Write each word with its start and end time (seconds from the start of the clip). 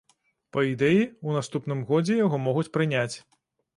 Па 0.55 0.61
ідэі, 0.69 1.03
у 1.29 1.35
наступным 1.37 1.85
годзе 1.91 2.17
яго 2.25 2.43
могуць 2.47 2.67
прыняць. 2.79 3.15